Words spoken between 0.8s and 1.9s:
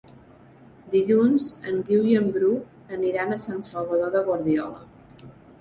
Dilluns en